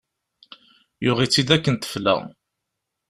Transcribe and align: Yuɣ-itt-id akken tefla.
Yuɣ-itt-id 1.03 1.49
akken 1.55 1.75
tefla. 1.75 2.15